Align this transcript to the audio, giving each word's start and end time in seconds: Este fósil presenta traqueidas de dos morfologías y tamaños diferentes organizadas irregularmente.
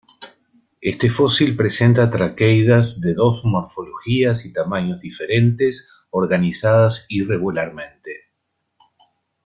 Este 0.81 1.11
fósil 1.11 1.55
presenta 1.55 2.09
traqueidas 2.09 3.01
de 3.01 3.13
dos 3.13 3.45
morfologías 3.45 4.47
y 4.47 4.51
tamaños 4.51 4.99
diferentes 4.99 5.91
organizadas 6.09 7.05
irregularmente. 7.07 8.31